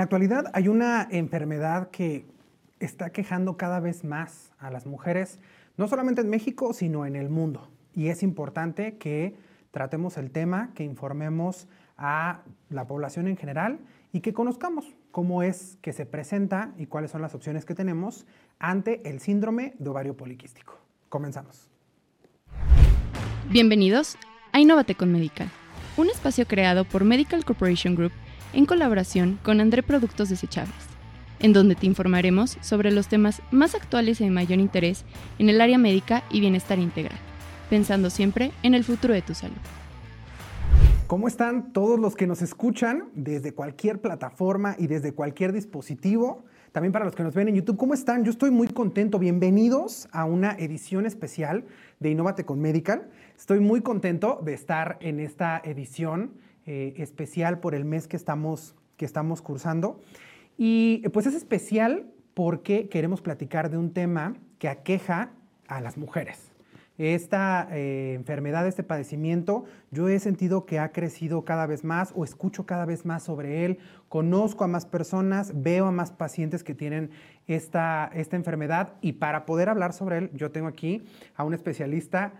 [0.00, 2.24] la actualidad hay una enfermedad que
[2.78, 5.38] está quejando cada vez más a las mujeres,
[5.76, 7.68] no solamente en México, sino en el mundo.
[7.94, 9.34] Y es importante que
[9.70, 12.40] tratemos el tema, que informemos a
[12.70, 13.78] la población en general
[14.10, 18.24] y que conozcamos cómo es que se presenta y cuáles son las opciones que tenemos
[18.58, 20.78] ante el síndrome de ovario poliquístico.
[21.10, 21.68] Comenzamos.
[23.50, 24.16] Bienvenidos
[24.52, 25.50] a Innovate con Medical,
[25.98, 28.12] un espacio creado por Medical Corporation Group
[28.52, 30.74] en colaboración con André Productos Desechables,
[31.38, 35.04] en donde te informaremos sobre los temas más actuales y de mayor interés
[35.38, 37.18] en el área médica y bienestar integral,
[37.68, 39.56] pensando siempre en el futuro de tu salud.
[41.06, 46.44] ¿Cómo están todos los que nos escuchan desde cualquier plataforma y desde cualquier dispositivo?
[46.70, 48.24] También para los que nos ven en YouTube, ¿cómo están?
[48.24, 49.18] Yo estoy muy contento.
[49.18, 51.64] Bienvenidos a una edición especial
[51.98, 53.10] de Innovate con Medical.
[53.36, 56.30] Estoy muy contento de estar en esta edición
[56.66, 60.00] eh, especial por el mes que estamos, que estamos cursando.
[60.56, 65.32] Y pues es especial porque queremos platicar de un tema que aqueja
[65.68, 66.50] a las mujeres
[67.08, 72.24] esta eh, enfermedad, este padecimiento, yo he sentido que ha crecido cada vez más o
[72.24, 73.78] escucho cada vez más sobre él,
[74.10, 77.10] conozco a más personas, veo a más pacientes que tienen
[77.46, 81.02] esta, esta enfermedad y para poder hablar sobre él, yo tengo aquí
[81.34, 82.34] a un especialista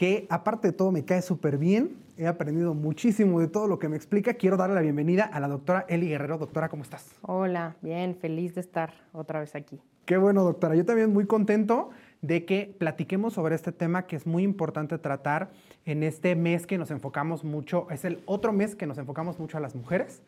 [0.00, 3.90] que aparte de todo me cae súper bien, he aprendido muchísimo de todo lo que
[3.90, 4.32] me explica.
[4.32, 6.38] Quiero darle la bienvenida a la doctora Eli Guerrero.
[6.38, 7.14] Doctora, ¿cómo estás?
[7.20, 9.78] Hola, bien, feliz de estar otra vez aquí.
[10.06, 10.74] Qué bueno, doctora.
[10.74, 11.90] Yo también muy contento
[12.22, 15.50] de que platiquemos sobre este tema que es muy importante tratar
[15.84, 19.58] en este mes que nos enfocamos mucho, es el otro mes que nos enfocamos mucho
[19.58, 20.22] a las mujeres,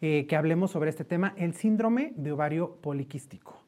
[0.00, 3.58] eh, que hablemos sobre este tema, el síndrome de ovario poliquístico.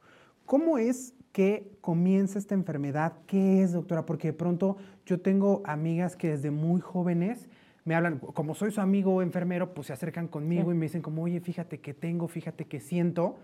[0.46, 3.14] ¿Cómo es que comienza esta enfermedad?
[3.26, 4.06] ¿Qué es, doctora?
[4.06, 7.48] Porque de pronto yo tengo amigas que desde muy jóvenes
[7.84, 11.22] me hablan, como soy su amigo enfermero, pues se acercan conmigo y me dicen como,
[11.22, 13.38] oye, fíjate que tengo, fíjate que siento.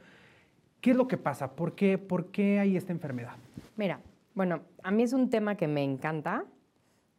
[0.81, 1.57] ¿Qué es lo que pasa?
[1.57, 3.37] ¿Por qué, ¿Por qué hay esta enfermedad?
[3.77, 4.01] Mira,
[4.35, 6.45] bueno, a mí es un tema que me encanta,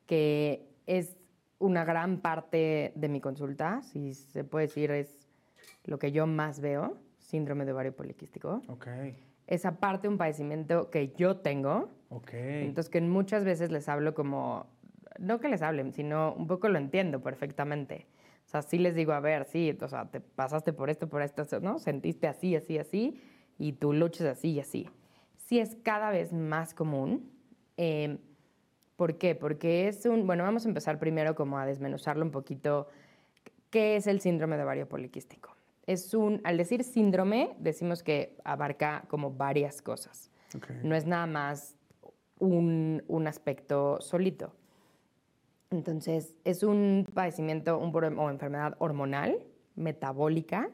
[0.06, 1.18] que es
[1.60, 5.28] una gran parte de mi consulta, si se puede decir, es
[5.86, 8.62] lo que yo más veo, síndrome de ovario poliquístico.
[8.68, 8.88] Ok.
[9.48, 11.90] Es aparte un padecimiento que yo tengo.
[12.10, 12.34] Ok.
[12.34, 14.68] Entonces, que muchas veces les hablo como,
[15.20, 18.08] no que les hablen, sino un poco lo entiendo perfectamente.
[18.46, 21.22] O sea, sí les digo, a ver, sí, o sea, te pasaste por esto, por
[21.22, 21.80] esto, ¿no?
[21.80, 23.22] Sentiste así, así, así,
[23.58, 24.90] y tú luchas así y así
[25.48, 27.32] sí es cada vez más común.
[27.78, 28.20] Em,
[28.98, 29.36] ¿Por qué?
[29.36, 32.88] Porque es un, bueno, vamos a empezar primero como a desmenuzarlo un poquito.
[33.70, 35.57] ¿Qué es el síndrome de ovario poliquístico?
[35.88, 40.30] Es un, al decir síndrome, decimos que abarca como varias cosas.
[40.84, 41.76] No es nada más
[42.40, 44.54] un, un, aspecto solito.
[45.72, 49.44] Entonces, es un padecimiento un, o enfermedad hormonal,
[49.76, 50.70] metabólica,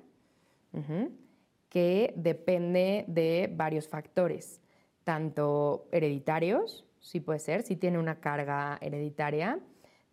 [1.70, 4.64] que depende de varios factores
[5.04, 9.60] tanto hereditarios, sí puede ser, sí tiene una carga hereditaria,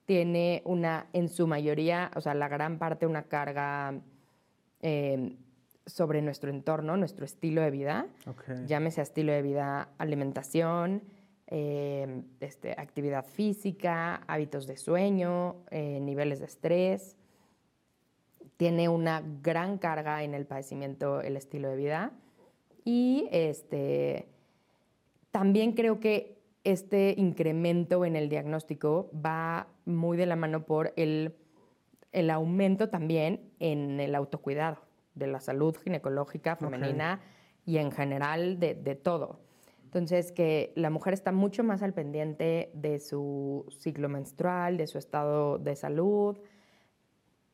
[0.05, 3.95] tiene una, en su mayoría, o sea, la gran parte, una carga
[4.81, 5.37] em,
[5.87, 8.07] sobre nuestro entorno, nuestro estilo de vida.
[8.67, 11.03] Llámese estilo de vida, alimentación,
[11.47, 17.17] em, este, actividad física, hábitos de sueño, eh, niveles de estrés.
[18.57, 22.13] Tiene una gran carga en el padecimiento, el estilo de vida.
[22.85, 24.29] Y este,
[25.31, 31.35] también creo que este incremento en el diagnóstico va muy de la mano por el,
[32.31, 34.79] aumento también en el autocuidado
[35.15, 37.21] de la salud ginecológica femenina
[37.65, 39.41] y en general de, todo.
[39.85, 44.99] Entonces, que la mujer está mucho más al pendiente de su ciclo menstrual, de su
[44.99, 46.39] estado de salud,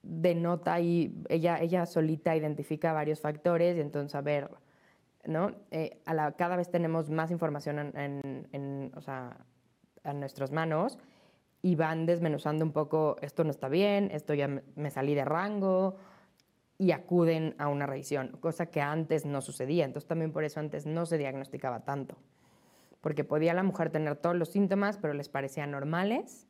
[0.03, 4.51] denota y ella, ella solita identifica varios factores y entonces, a ver,
[5.27, 5.53] ¿no?
[5.71, 8.93] Eh, a cada vez tenemos más información en, en,
[10.21, 10.99] nuestras manos
[11.67, 14.47] y van desmenuzando un poco, esto no está bien, esto ya
[14.77, 15.97] me salí de rango,
[16.79, 19.85] y acuden a una revisión, cosa que antes no sucedía.
[19.85, 22.19] Entonces también por eso antes no se diagnosticaba tanto.
[23.01, 26.47] Porque podía la mujer tener todos los síntomas, pero les parecían normales,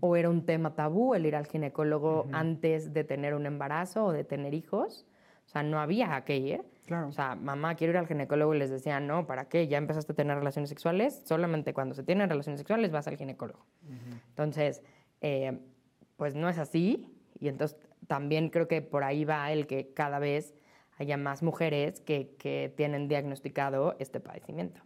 [0.00, 4.12] o era un tema tabú el ir al ginecólogo antes de tener un embarazo o
[4.12, 5.06] de tener hijos.
[5.46, 6.64] O sea, no había a qué ir.
[6.90, 9.66] O sea, mamá, quiero ir al ginecólogo y les decía, no, ¿para qué?
[9.66, 13.66] Ya empezaste a tener relaciones sexuales, solamente cuando se tienen relaciones sexuales vas al ginecólogo.
[14.28, 14.82] Entonces,
[15.20, 15.58] eh,
[16.16, 17.76] pues no es así y entonces
[18.06, 20.54] también creo que por ahí va el que cada vez
[20.98, 24.80] haya más mujeres que, que tienen diagnosticado este padecimiento.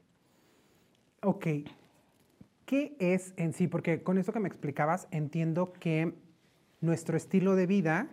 [1.22, 1.46] Ok.
[2.64, 3.66] ¿Qué es en sí?
[3.66, 6.14] Porque con eso que me explicabas entiendo que
[6.80, 8.08] nuestro estilo de vida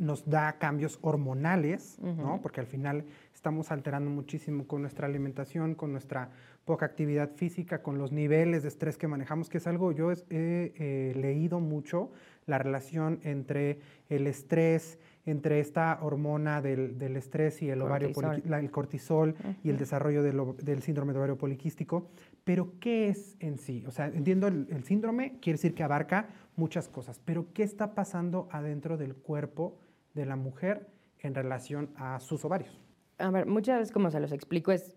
[0.00, 2.40] nos da cambios hormonales, ¿no?
[2.42, 3.04] Porque al final
[3.34, 6.30] estamos alterando muchísimo con nuestra alimentación, con nuestra
[6.64, 10.24] poca actividad física, con los niveles de estrés que manejamos, que es algo, yo he
[10.30, 12.10] eh, leído mucho
[12.46, 19.34] la relación entre el estrés, entre esta hormona del, estrés y el ovario el cortisol
[19.62, 22.08] y el desarrollo del, síndrome de ovario poliquístico.
[22.44, 23.84] Pero, ¿qué es en sí?
[23.86, 28.48] O sea, entiendo el, síndrome, quiere decir que abarca muchas cosas, pero ¿qué está pasando
[28.50, 29.78] adentro del cuerpo
[30.14, 30.88] de la mujer
[31.20, 32.80] en relación a sus ovarios?
[33.18, 34.96] A ver, muchas veces como se los explico, es,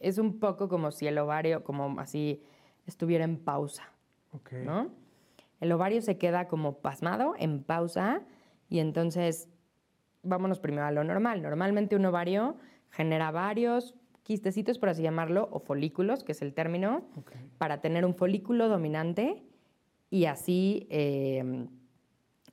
[0.00, 2.42] es un poco como si el ovario, como así,
[2.86, 3.92] estuviera en pausa.
[4.64, 4.90] ¿no?
[5.60, 8.22] El ovario se queda como pasmado, en pausa,
[8.68, 9.48] y entonces,
[10.22, 11.42] vámonos primero a lo normal.
[11.42, 12.56] Normalmente un ovario
[12.90, 17.04] genera varios quistecitos, por así llamarlo, o folículos, que es el término,
[17.58, 19.44] para tener un folículo dominante
[20.10, 21.68] y así em,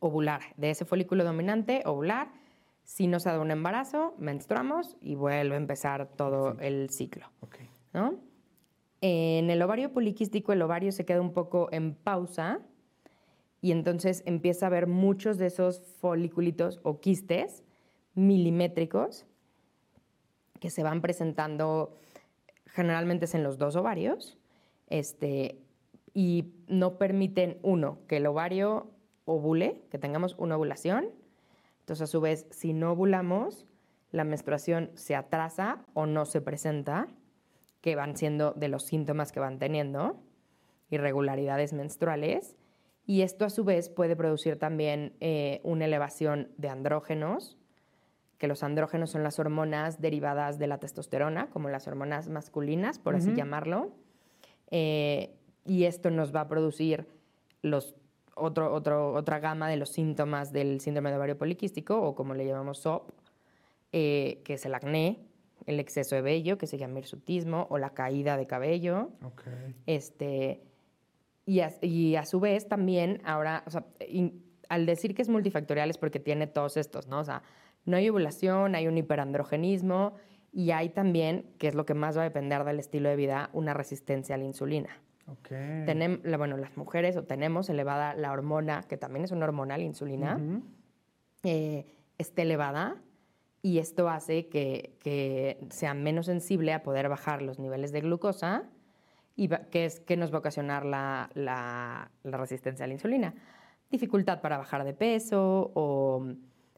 [0.04, 0.42] ovular.
[0.58, 2.32] De ese folículo dominante, ovular.
[2.84, 7.28] Si no se da un embarazo, menstruamos y vuelve a empezar todo el ciclo.
[9.02, 12.60] En el ovario poliquístico, el ovario se queda un poco en pausa
[13.62, 17.64] y entonces empieza a haber muchos de esos foliculitos o quistes
[18.14, 19.26] milimétricos
[20.60, 21.98] que se van presentando
[22.66, 24.38] generalmente es en los dos ovarios
[24.88, 25.60] este,
[26.14, 28.92] y no permiten, uno, que el ovario
[29.26, 31.10] ovule, que tengamos una ovulación.
[31.80, 33.66] Entonces, a su vez, si no ovulamos,
[34.12, 37.08] la menstruación se atrasa o no se presenta,
[37.82, 40.22] que van siendo de los síntomas que van teniendo,
[40.90, 42.56] irregularidades menstruales.
[43.06, 47.58] Y esto a su vez puede producir también eh, una elevación de andrógenos,
[48.38, 53.16] que los andrógenos son las hormonas derivadas de la testosterona, como las hormonas masculinas, por
[53.16, 53.96] así llamarlo.
[54.70, 55.36] Eh,
[55.66, 57.08] y esto nos va a producir
[57.62, 57.96] los,
[58.36, 62.46] otro, otro, otra gama de los síntomas del síndrome de ovario poliquístico, o como le
[62.46, 63.12] llamamos SOP,
[63.92, 65.20] eh, que es el acné,
[65.66, 69.10] el exceso de vello, que se llama hirsutismo, o la caída de cabello.
[69.86, 70.62] Este,
[71.46, 71.60] y
[72.16, 73.86] a, su vez también ahora, o sea,
[74.70, 77.20] al decir que es multifactorial es porque tiene todos estos, ¿no?
[77.20, 77.44] O sea,
[77.86, 80.14] no hay ovulación, hay un hiperandrogenismo
[80.54, 83.50] y hay también, que es lo que más va a depender del estilo de vida,
[83.54, 84.90] una resistencia a la insulina.
[85.26, 85.84] Okay.
[85.86, 89.84] Tenemos, bueno, las mujeres o tenemos elevada la hormona, que también es una hormona, la
[89.84, 90.40] insulina,
[91.44, 91.86] eh,
[92.18, 93.02] esté elevada
[93.62, 98.70] y esto hace que, que sea menos sensible a poder bajar los niveles de glucosa
[99.36, 103.34] y que es que nos va a ocasionar la, la, resistencia a la insulina.
[103.90, 106.26] Dificultad para bajar de peso o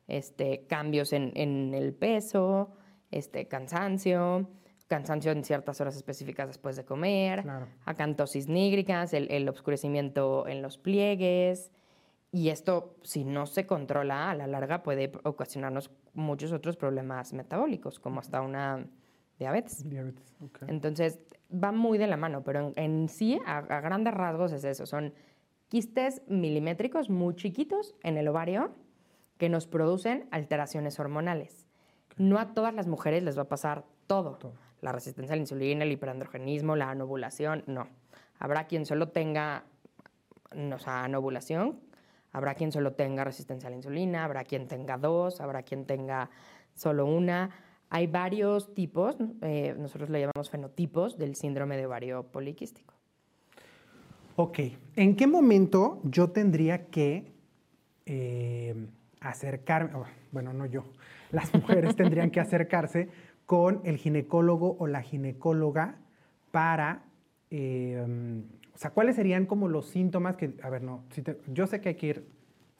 [0.07, 2.69] este, cambios en, en, el peso,
[3.11, 4.47] este, cansancio,
[4.87, 7.43] cansancio en ciertas horas específicas después de comer,
[7.85, 11.71] acantosis nígricas, el, el oscurecimiento en los pliegues.
[12.31, 17.99] Y esto, si no se controla a la larga, puede ocasionarnos muchos otros problemas metabólicos,
[17.99, 18.85] como hasta una
[19.39, 19.87] diabetes.
[19.89, 20.35] Diabetes,
[20.67, 21.19] Entonces,
[21.51, 24.85] va muy de la mano, pero en, sí, a, grandes rasgos es eso.
[24.85, 25.13] Son
[25.69, 28.75] quistes milimétricos muy chiquitos en el ovario
[29.37, 31.67] que nos producen alteraciones hormonales.
[32.17, 34.39] No a todas las mujeres les va a pasar todo.
[34.85, 37.87] La resistencia a la insulina, el hiperandrogenismo, la anovulación, no.
[38.37, 39.63] Habrá quien solo tenga,
[40.51, 41.79] o sea, anovulación,
[42.31, 46.29] habrá quien solo tenga resistencia a la insulina, habrá quien tenga dos, habrá quien tenga
[46.75, 47.49] solo una
[47.89, 52.93] hay varios tipos, eh, nosotros le llamamos fenotipos del síndrome de ovario poliquístico.
[54.35, 54.59] Ok,
[54.95, 57.31] ¿en qué momento yo tendría que
[58.05, 58.75] eh,
[59.21, 60.83] acercarme, oh, bueno, no yo,
[61.31, 63.07] las mujeres tendrían que acercarse
[63.45, 65.97] con el ginecólogo o la ginecóloga
[66.51, 67.03] para,
[67.51, 71.03] eh, o sea, ¿cuáles serían como los síntomas que, a ver, no,
[71.47, 72.35] yo sé que hay que ir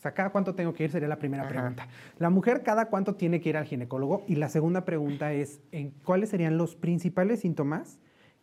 [0.06, 0.92] sea, ¿cada cuánto tengo que ir?
[0.92, 1.88] Sería la primera pregunta.
[2.20, 4.24] La mujer, ¿cada cuánto tiene que ir al ginecólogo?
[4.28, 7.98] Y la segunda pregunta es, ¿en ¿cuáles serían los principales síntomas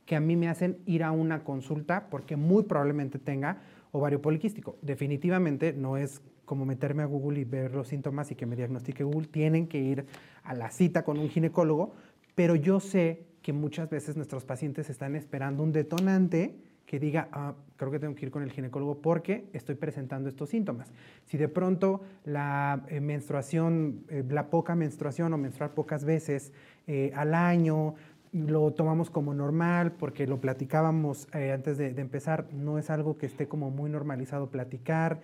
[0.04, 3.60] que a mí me hacen ir a una consulta porque muy probablemente tenga
[3.92, 4.76] ovario poliquístico?
[4.82, 9.04] Definitivamente no es como meterme a Google y ver los síntomas y que me diagnostique
[9.04, 9.28] Google.
[9.28, 10.06] Tienen que ir
[10.42, 11.94] a la cita con un ginecólogo,
[12.34, 17.54] pero yo sé que muchas veces nuestros pacientes están esperando un detonante que diga, ah,
[17.76, 20.92] creo que tengo que ir con el ginecólogo porque estoy presentando estos síntomas.
[21.24, 26.52] Si de pronto la eh, menstruación, eh, la poca menstruación o menstruar pocas veces
[26.86, 27.94] eh, al año,
[28.32, 33.46] lo tomamos como normal porque lo platicábamos antes de, empezar, no es algo que esté
[33.46, 35.20] como muy normalizado platicar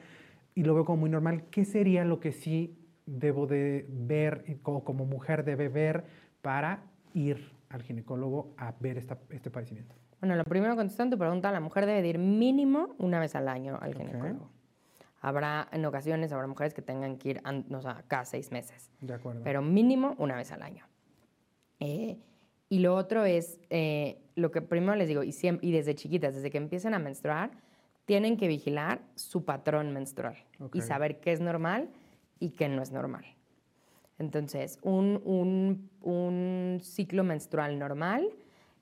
[0.55, 4.85] y lo veo como muy normal, ¿qué sería lo que sí debo de ver o
[4.85, 6.05] como mujer debe ver
[6.43, 6.83] para
[7.15, 8.99] ir al ginecólogo a ver
[9.31, 9.95] este padecimiento?
[10.21, 13.79] Bueno, lo primero contestando tu pregunta, la mujer debe ir mínimo una vez al año
[13.81, 14.51] al ginecólogo.
[15.21, 18.91] Habrá, en ocasiones, habrá mujeres que tengan que ir an- o sea, cada seis meses,
[19.01, 19.43] De acuerdo.
[19.43, 20.85] pero mínimo una vez al año.
[21.81, 22.19] Eh,
[22.69, 26.35] y lo otro es, eh, lo que primero les digo, y, siem- y desde chiquitas,
[26.35, 27.51] desde que empiezan a menstruar,
[28.05, 30.77] tienen que vigilar su patrón menstrual Ok.
[30.77, 31.91] y saber qué es normal
[32.39, 33.25] y qué no es normal.
[34.19, 38.29] Entonces, un, un- un ciclo menstrual normal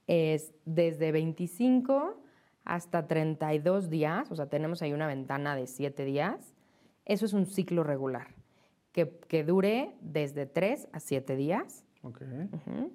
[0.07, 2.23] es desde 25
[2.65, 6.55] hasta 32 días, o sea, tenemos ahí una ventana de 7 días.
[7.05, 8.29] Eso es un ciclo regular,
[8.93, 12.23] que, que dure desde 3 a 7 días Ok.
[12.53, 12.93] ujú,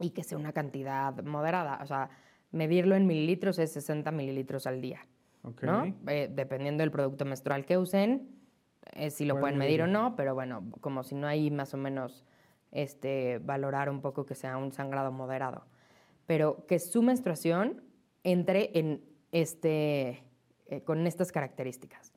[0.00, 1.78] y que sea una cantidad moderada.
[1.82, 2.10] O sea,
[2.52, 5.00] medirlo en mililitros es 60 mililitros al día.
[5.42, 5.62] Ok.
[5.64, 5.84] ¿no?
[6.06, 8.28] Eh, dependiendo del producto menstrual que usen,
[8.98, 11.74] eh, si lo Pueden pueden medir o no, pero bueno, como si no hay más
[11.74, 12.24] o menos
[12.72, 15.64] este, valorar un poco que sea un sangrado moderado.
[16.26, 17.82] Pero que su menstruación
[18.24, 20.24] entre en este,
[20.66, 22.12] eh, con estas características.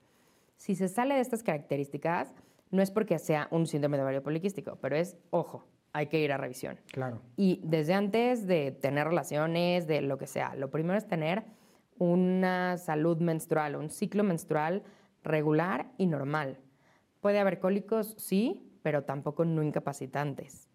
[0.57, 2.33] Si se sale de estas características,
[2.71, 6.31] no es porque sea un síndrome de ovario poliquístico, pero es, ojo, hay que ir
[6.31, 6.79] a revisión.
[6.91, 7.21] Claro.
[7.35, 11.43] Y desde antes de tener relaciones, de lo que sea, lo primero es tener
[11.97, 14.83] una salud menstrual, un ciclo menstrual
[15.23, 16.57] regular y normal.
[17.21, 20.67] Puede haber cólicos, sí, pero tampoco no incapacitantes.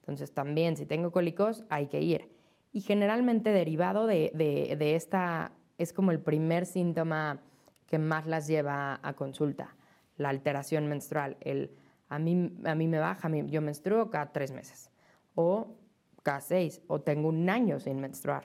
[0.00, 2.28] Entonces también si tengo cólicos hay que ir.
[2.72, 7.40] Y generalmente derivado de, de- esta, es como el primer síntoma
[7.86, 9.74] que más las lleva a consulta,
[10.16, 11.36] la alteración menstrual.
[11.40, 11.72] El,
[12.08, 14.90] a, mí, a mí me baja, a mí- yo menstruo cada tres meses,
[15.34, 15.74] o
[16.22, 18.44] cada seis, o tengo un año sin menstruar.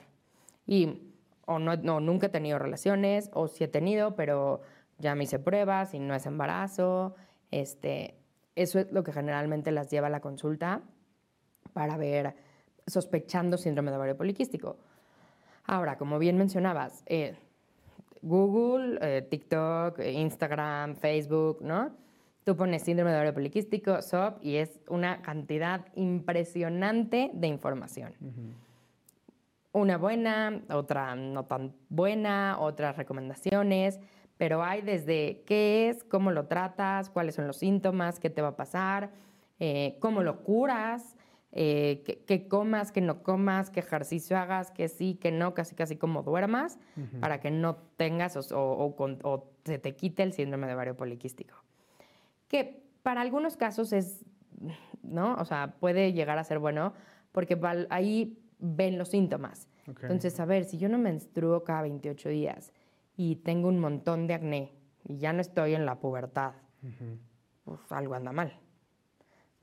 [0.66, 1.12] Y
[1.46, 4.62] o no, no, nunca he tenido relaciones, o sí he tenido, pero
[4.98, 7.16] ya me hice pruebas y no es embarazo.
[7.56, 8.16] Este,
[8.58, 10.82] eso es lo que generalmente las lleva a la consulta
[11.72, 12.36] para ver,
[12.86, 14.76] sospechando síndrome de ovario poliquístico.
[15.64, 17.38] Ahora, como bien mencionabas, eh,
[18.22, 21.96] Google, eh, TikTok, eh, Instagram, Facebook, ¿no?
[22.44, 28.16] Tú pones síndrome de ovario poliquístico, SOP, y es una cantidad impresionante de información.
[29.72, 34.02] Una buena, otra no tan buena, otras recomendaciones,
[34.38, 38.50] pero hay desde qué es, cómo lo tratas, cuáles son los síntomas, qué te va
[38.50, 39.12] a pasar,
[39.60, 41.15] eh, cómo lo curas,
[41.54, 45.74] eh, qué, qué comas, qué no comas, qué ejercicio hagas, qué sí, qué no, casi
[45.75, 46.77] casi como duermas,
[47.22, 50.74] para que no tengas o, o- o con- o se te quite el síndrome de
[50.74, 51.56] ovario poliquístico.
[52.50, 54.25] Que para algunos casos es,
[55.01, 55.36] ¿no?
[55.36, 56.94] O sea, puede llegar a ser bueno
[57.32, 57.58] porque
[57.89, 59.68] ahí ven los síntomas.
[60.08, 62.74] Entonces, a ver, si yo no menstruo cada 28 días
[63.17, 64.74] y tengo un montón de acné
[65.07, 66.53] y ya no estoy en la pubertad,
[67.63, 68.60] pues algo anda mal.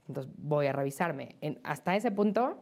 [0.08, 1.36] Entonces voy a revisarme.
[1.40, 2.58] En- hasta ese punto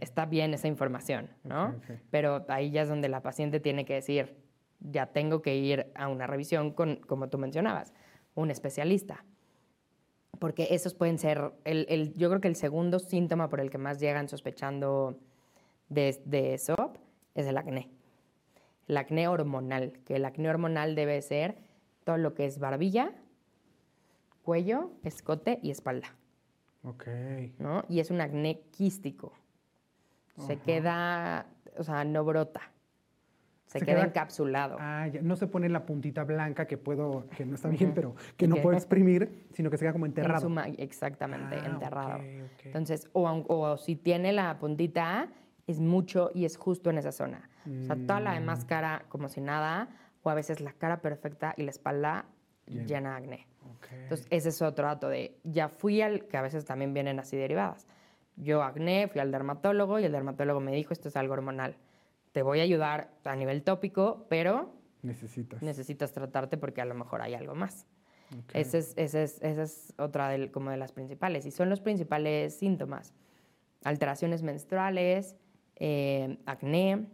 [0.00, 1.74] está bien esa información, ¿no?
[2.10, 4.36] Pero ahí ya es donde la paciente tiene que decir,
[4.80, 7.92] ya tengo que ir a una revisión con, como tú mencionabas,
[8.34, 9.24] un especialista.
[10.38, 13.78] Porque esos pueden ser, el, el- yo creo que el segundo síntoma por el que
[13.78, 15.18] más llegan sospechando
[15.88, 16.98] de, de SOP
[17.34, 17.90] es el acné.
[18.88, 21.56] El acné hormonal, que el acné hormonal debe ser
[22.04, 23.12] todo lo que es barbilla,
[24.42, 26.14] cuello, escote y espalda.
[26.84, 27.06] Ok.
[27.58, 27.84] ¿no?
[27.88, 29.32] Y es un acné quístico.
[30.36, 30.62] Se Ajá.
[30.62, 31.46] queda,
[31.78, 32.60] o sea, no brota.
[33.66, 34.76] Se, Se queda, queda- encapsulado.
[34.78, 35.20] Ah, ya.
[35.22, 38.56] No se pone la puntita blanca que puedo, que no está bien, pero que no
[38.56, 40.42] puedo exprimir, sino que se queda como En enterrado.
[40.42, 42.16] su ma- exactamente, Ah, enterrado.
[42.18, 42.66] ok, ok.
[42.66, 45.28] Entonces, o, o si tiene la puntita,
[45.66, 47.48] es mucho y es justo en esa zona.
[47.66, 48.68] O sea, toda la demás Mm.
[48.68, 49.88] cara como si nada,
[50.22, 52.26] o a veces la cara perfecta y la espalda
[52.66, 52.84] Llena.
[52.86, 53.46] llena de acné.
[53.92, 57.36] Entonces, ese es otro dato de, ya fui al, que a veces también vienen así
[57.36, 57.86] derivadas.
[58.36, 61.76] Yo acné, fui al dermatólogo y el dermatólogo me dijo, esto es algo hormonal.
[62.32, 65.62] Te voy a ayudar a nivel tópico, pero Necesitas.
[65.62, 67.86] necesitas tratarte porque a lo mejor hay algo más.
[68.52, 71.46] Esa es, ese es, esa es otra del- como de las principales.
[71.46, 73.14] Y son los principales síntomas.
[73.84, 75.36] Alteraciones menstruales,
[75.76, 77.06] eh, acné,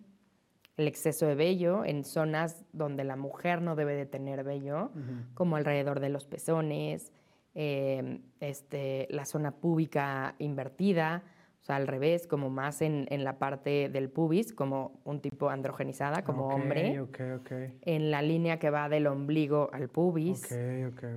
[0.76, 4.90] el exceso de vello en zonas donde la mujer no debe de tener vello,
[5.34, 7.12] como alrededor de los pezones,
[7.54, 11.22] eh, este, la zona púbica invertida,
[11.60, 15.48] o sea, al revés, como más en, en la parte del pubis, como un tipo
[15.48, 17.00] androgenizada, como hombre,
[17.82, 20.42] en la línea que va del ombligo al pubis.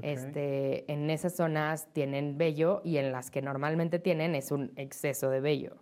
[0.03, 5.31] Este, en esas zonas tienen vello y en las que normalmente tienen es un exceso
[5.31, 5.77] de vello.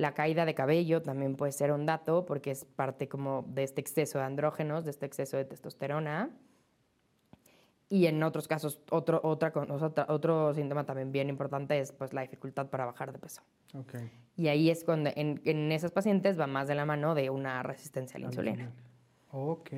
[0.00, 3.82] La caída de cabello también puede ser un dato porque es parte como de este
[3.82, 6.30] exceso de andrógenos, de este exceso de testosterona.
[7.90, 12.14] Y en otros casos, otro, otra, con- otra- otro síntoma también bien importante es pues,
[12.14, 13.42] la dificultad para bajar de peso.
[14.36, 17.62] Y ahí es cuando en, en esas pacientes va más de la mano de una
[17.62, 18.72] resistencia a la La insulina.
[19.32, 19.70] Ok,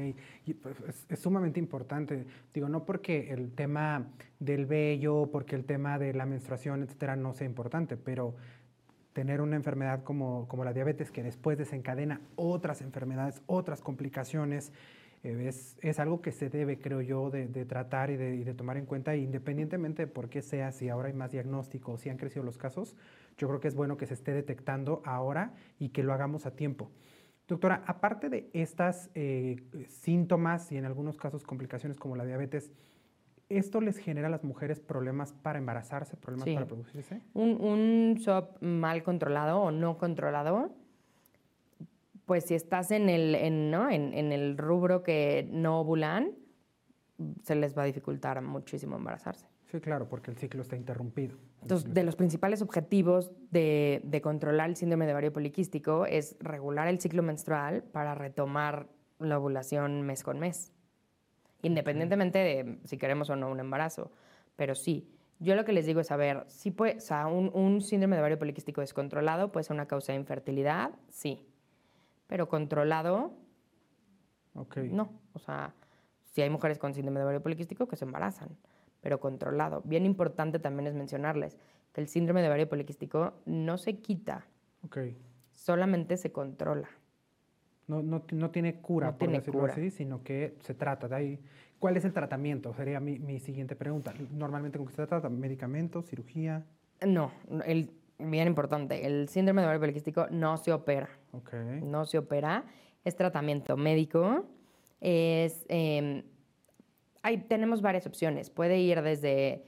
[0.47, 2.27] y, pues, es, es, sumamente importante.
[2.55, 4.07] Digo, no porque el tema
[4.39, 8.35] del vello, porque el tema de la menstruación, etcétera, no sea importante, pero
[9.13, 14.73] tener una enfermedad como, como la diabetes que después desencadena otras enfermedades, otras complicaciones,
[15.23, 18.87] eh, es, es, algo que se debe, creo yo, de, tratar y de, tomar en
[18.87, 22.59] cuenta, independientemente de por qué sea, si ahora hay más diagnóstico, si han crecido los
[22.59, 22.97] casos,
[23.39, 26.57] yo creo que es bueno que se esté detectando ahora y que lo hagamos a
[26.57, 26.91] tiempo.
[27.47, 32.73] Doctora, aparte de estas eh, síntomas y en algunos casos complicaciones como la diabetes,
[33.59, 36.55] ¿esto les genera a las mujeres problemas para embarazarse, problemas Sí.
[36.55, 37.21] para producirse?
[37.35, 40.71] Un, un SOP mal controlado o no controlado,
[42.27, 43.91] pues si estás en el, en, ¿no?
[43.91, 46.31] en, en el rubro que no ovulan,
[47.43, 49.47] se les va a dificultar muchísimo embarazarse.
[49.71, 51.37] Sí, claro, porque el ciclo está interrumpido.
[51.63, 56.89] Entonces, de los principales objetivos de, de controlar el síndrome de ovario poliquístico es regular
[56.89, 60.73] el ciclo menstrual para retomar la ovulación mes con mes,
[61.63, 64.13] independientemente de si queremos o no un embarazo.
[64.57, 67.51] Pero sí, yo lo que les digo es, a ver, sí puede, o sea, un,
[67.55, 71.47] un síndrome de ovario poliquístico descontrolado puede ser una causa de infertilidad, sí,
[72.27, 73.33] pero controlado,
[74.55, 74.77] Ok.
[74.79, 75.13] no.
[75.33, 75.75] O sea,
[76.25, 78.51] si hay mujeres con síndrome de ovario poliquístico que se embarazan,
[79.01, 79.83] pero controlado.
[79.85, 81.59] Bien importante también es mencionarles
[81.93, 84.47] que el síndrome de ovario poliquístico no se quita,
[84.85, 84.99] ok.
[85.53, 86.89] solamente se controla.
[87.89, 89.73] No, no, no tiene cura, No por tiene decirlo cura.
[89.73, 91.39] así, sino que se trata de ahí.
[91.79, 92.73] ¿Cuál es el tratamiento?
[92.75, 94.15] Sería mi, mi siguiente pregunta.
[94.33, 95.29] Normalmente, ¿con qué se trata?
[95.29, 96.65] ¿Medicamentos, cirugía?
[97.05, 97.33] No,
[97.67, 101.09] el, bien importante, el síndrome de ovario poliquístico no se opera.
[101.83, 102.65] No se opera,
[103.05, 104.47] es tratamiento médico,
[105.01, 106.23] es, eh,
[107.23, 109.65] hay, tenemos varias opciones, puede ir desde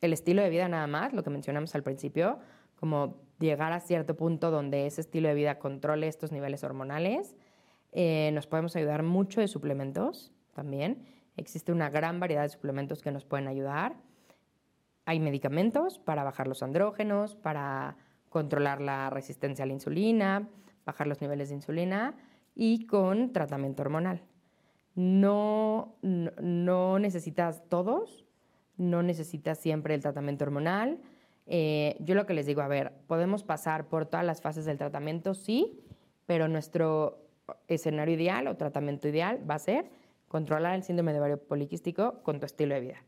[0.00, 2.38] el estilo de vida nada más, lo que mencionamos al principio,
[2.78, 7.36] como llegar a cierto punto donde ese estilo de vida controle estos niveles hormonales.
[7.92, 11.04] Eh, nos podemos ayudar mucho de suplementos también.
[11.36, 13.96] Existe una gran variedad de suplementos que nos pueden ayudar.
[15.04, 17.96] Hay medicamentos para bajar los andrógenos, para
[18.28, 20.48] controlar la resistencia a la insulina,
[20.84, 22.14] bajar los niveles de insulina
[22.54, 24.22] y con tratamiento hormonal.
[24.94, 28.26] No, no, no necesitas todos,
[28.76, 30.98] no necesitas siempre el tratamiento hormonal.
[31.50, 34.76] Eh, yo lo que les digo, a ver, podemos pasar por todas las fases del
[34.76, 35.80] tratamiento, sí,
[36.26, 37.26] pero nuestro
[37.66, 39.86] escenario ideal o tratamiento ideal va a ser
[40.28, 43.04] controlar el síndrome de ovario poliquístico con tu estilo de vida.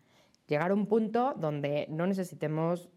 [0.46, 2.88] Llegar a un punto donde no necesitemos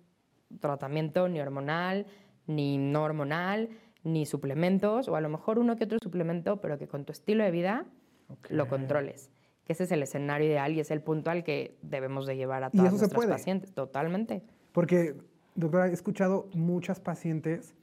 [0.62, 2.06] tratamiento ni hormonal,
[2.48, 3.70] ni no hormonal,
[4.04, 7.44] ni suplementos, o a lo mejor uno que otro suplemento, pero que con tu estilo
[7.44, 7.86] de vida
[8.30, 8.48] ok.
[8.50, 9.30] lo controles.
[9.66, 12.64] Que ese es el escenario ideal y es el punto al que debemos de llevar
[12.64, 13.32] a ¿Y todas eso se nuestras puede?
[13.32, 13.74] pacientes.
[13.74, 14.44] Totalmente.
[14.74, 15.16] Porque,
[15.56, 17.76] doctora, he escuchado muchas pacientes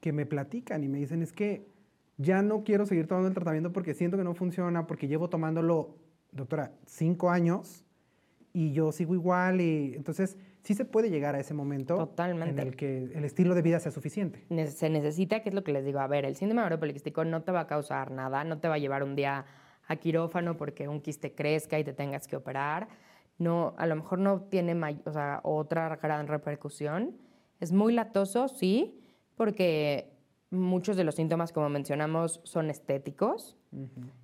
[0.00, 1.66] que me platican y me dicen, es que
[2.18, 5.96] ya no quiero seguir tomando el tratamiento porque siento que no funciona, porque llevo tomándolo,
[6.32, 7.84] doctora, cinco años
[8.52, 12.62] y yo sigo igual y entonces sí se puede llegar a ese momento Totalmente.
[12.62, 14.46] en el que el estilo de vida sea suficiente.
[14.70, 17.24] Se necesita, que es lo que les digo, a ver, el síndrome de ovario poliquístico
[17.24, 19.44] no te va a causar nada, no te va a llevar un día
[19.86, 22.88] a quirófano porque un quiste crezca y te tengas que operar.
[23.38, 27.16] No, a lo mejor no tiene may- o sea, otra gran repercusión.
[27.60, 29.00] Es muy latoso, sí,
[29.36, 30.12] porque
[30.50, 33.56] muchos de los síntomas, como mencionamos, son estéticos.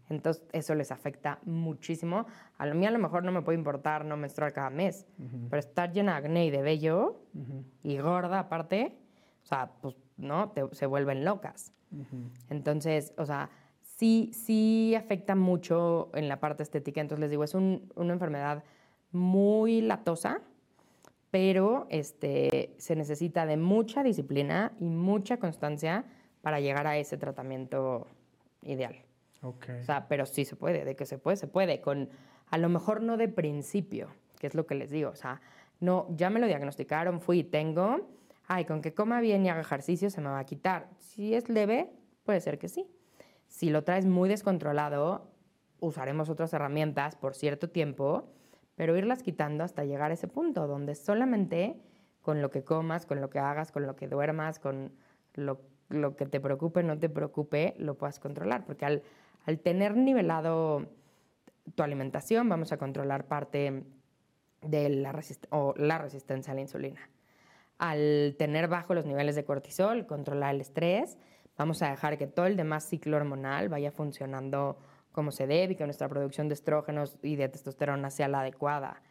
[0.08, 2.26] Entonces, eso les afecta muchísimo.
[2.56, 5.06] A lo mí a lo mejor no me puede importar no menstruar cada mes,
[5.50, 7.20] pero estar llena de acné y de vello
[7.82, 8.96] y gorda aparte,
[9.42, 10.50] o sea, pues, ¿no?
[10.50, 11.72] Te- se vuelven locas.
[12.48, 13.50] Entonces, o sea,
[13.82, 17.00] sí, sí afecta mucho en la parte estética.
[17.02, 18.64] Entonces, les digo, es un- una enfermedad
[19.12, 20.40] muy latosa,
[21.30, 26.04] pero este, se necesita de mucha disciplina y mucha constancia
[26.42, 28.06] para llegar a ese tratamiento
[28.62, 28.96] ideal.
[29.42, 29.66] Ok.
[29.80, 32.10] O sea, pero sí se puede, de que se puede, se puede, con
[32.50, 35.40] a lo mejor no de principio, que es lo que les digo, o sea,
[35.80, 38.08] no, ya me lo diagnosticaron, fui y tengo,
[38.46, 40.88] ay, con que coma bien y haga ejercicio se me va a quitar.
[40.98, 41.90] Si es leve,
[42.24, 42.86] puede ser que sí.
[43.48, 45.28] Si lo traes muy descontrolado,
[45.80, 48.32] usaremos otras herramientas por cierto tiempo,
[48.74, 51.80] pero irlas quitando hasta llegar a ese punto donde solamente
[52.22, 54.92] con lo que comas, con lo que hagas, con lo que duermas, con
[55.34, 58.64] lo, lo que te preocupe, no te preocupe, lo puedas controlar.
[58.64, 59.02] Porque al,
[59.44, 60.86] al tener nivelado
[61.74, 63.84] tu alimentación, vamos a controlar parte
[64.62, 67.10] de la, resist- o la resistencia a la insulina.
[67.78, 71.18] Al tener bajo los niveles de cortisol, controlar el estrés,
[71.58, 74.78] vamos a dejar que todo el demás ciclo hormonal vaya funcionando
[75.12, 79.02] como se debe y que nuestra producción de estrógenos y de testosterona sea la adecuada.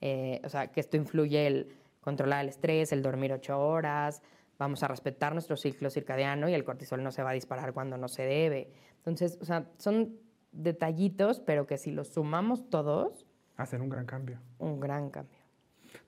[0.00, 4.22] Eh, o sea, que esto influye el controlar el estrés, el dormir ocho horas,
[4.58, 7.96] vamos a respetar nuestro ciclo circadiano y el cortisol no se va a disparar cuando
[7.96, 8.70] no se debe.
[8.96, 10.16] Entonces, o sea, son
[10.52, 14.38] detallitos, pero que si los sumamos todos, Hacer un gran cambio.
[14.58, 15.38] un gran cambio.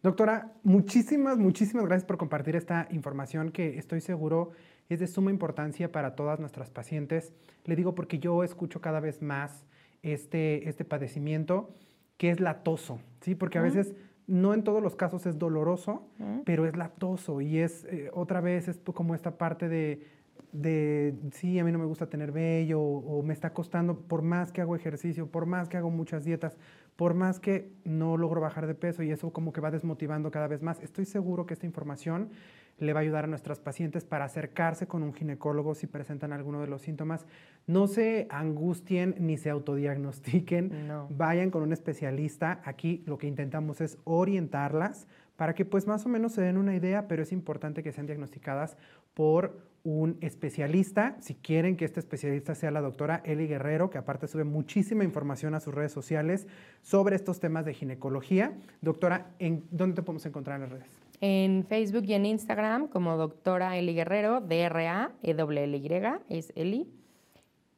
[0.03, 4.53] Doctora, muchísimas, muchísimas gracias por compartir esta información que estoy seguro
[4.91, 7.33] es de suma importancia para todas nuestras pacientes.
[7.65, 9.65] Le digo porque yo escucho cada vez más
[10.03, 11.71] este, este padecimiento
[12.17, 13.35] que es latoso, ¿sí?
[13.35, 13.95] Porque a veces
[14.27, 16.07] no en todos los casos es doloroso,
[16.45, 20.07] pero es latoso y es eh, otra vez es como esta parte de,
[20.53, 24.23] de, sí, a mí no me gusta tener vello o, o me está costando, por
[24.23, 26.59] más que hago ejercicio, por más que hago muchas dietas,
[27.01, 30.49] por más que no logro bajar de peso y eso como que va desmotivando cada
[30.49, 30.79] vez más.
[30.83, 32.29] Estoy seguro que esta información
[32.77, 36.61] le va a ayudar a nuestras pacientes para acercarse con un ginecólogo si presentan alguno
[36.61, 37.25] de los síntomas.
[37.67, 41.07] No se angustien ni se autodiagnostiquen, No.
[41.09, 42.61] vayan con un especialista.
[42.67, 46.77] Aquí lo que intentamos es orientarlas para que pues más o menos se den una
[46.77, 48.77] idea, pero es importante que sean diagnosticadas
[49.15, 51.17] por un especialista.
[51.21, 55.55] Si quieren que este especialista sea la doctora Eli Guerrero, que aparte sube muchísima información
[55.55, 56.47] a sus redes sociales
[56.83, 58.53] sobre estos temas de ginecología.
[58.81, 61.01] Doctora, ¿en dónde te podemos encontrar en las redes?
[61.21, 65.91] En Facebook y en Instagram como doctora Eli Guerrero, D-R-A-E-L-L-Y,
[66.29, 66.91] es Eli.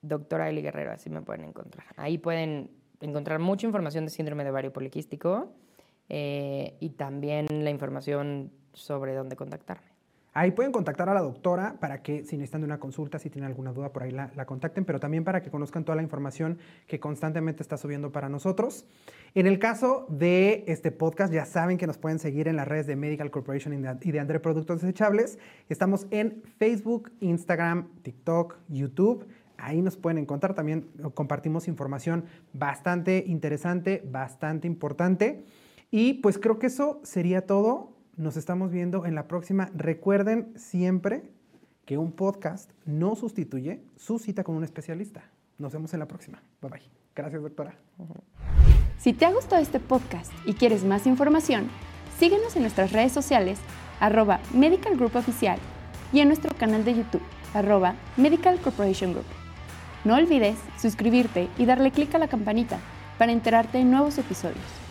[0.01, 1.87] Doctora Eli Guerrero, así me pueden encontrar.
[1.97, 5.53] Ahí pueden encontrar mucha información de síndrome de ovario poliquístico
[6.09, 9.92] eh, y también la información sobre dónde contactarme.
[10.35, 13.49] Ahí pueden contactar a la doctora para que si necesitan de una consulta, si tienen
[13.49, 16.59] alguna duda por ahí la, la, contacten, pero también para que conozcan toda la información
[16.87, 18.87] que constantemente está subiendo para nosotros.
[19.35, 22.87] En el caso de este podcast, ya saben que nos pueden seguir en las redes
[22.87, 25.39] de Medical Corporation y de, Andre Productos Desechables.
[25.69, 29.27] Estamos en Facebook, Instagram, TikTok, YouTube.
[29.59, 30.55] Ahí nos pueden encontrar.
[30.55, 35.45] También compartimos información bastante interesante, bastante importante.
[35.91, 37.92] Y pues creo que eso sería todo.
[38.17, 39.71] Nos estamos viendo en la próxima.
[39.75, 41.23] Recuerden siempre
[41.87, 45.23] que un podcast no sustituye su cita con un especialista.
[45.57, 46.43] Nos vemos en la próxima.
[46.61, 46.83] Bye bye.
[47.17, 47.75] Gracias, doctora.
[48.99, 51.69] Si te ha gustado este podcast y quieres más información,
[52.19, 53.59] síguenos en nuestras redes sociales,
[53.99, 55.59] arroba Medical Group Oficial,
[56.13, 57.23] y en nuestro canal de YouTube,
[57.55, 59.27] arroba Medical Corporation Group.
[60.05, 62.79] No olvides suscribirte y darle clic a la campanita
[63.17, 64.82] para enterarte de nuevos episodios.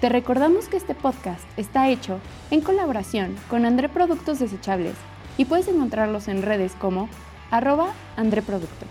[0.00, 4.94] Te recordamos que este podcast está hecho en colaboración con André Productos Desechables
[5.36, 7.10] y puedes encontrarlos en redes como
[7.50, 8.88] arroba André Productos.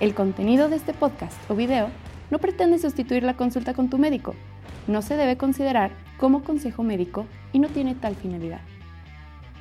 [0.00, 1.88] El contenido de este podcast o video
[2.30, 4.34] no pretende sustituir la consulta con tu médico.
[4.86, 8.60] No se debe considerar como consejo médico y no tiene tal finalidad.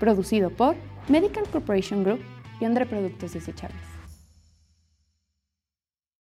[0.01, 0.75] Producido por
[1.07, 2.19] Medical Corporation Group
[2.59, 3.92] y André Productos Desechables.